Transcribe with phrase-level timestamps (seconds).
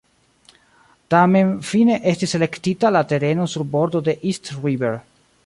[1.13, 4.95] Tamen fine estis elektita la tereno sur bordo de East River.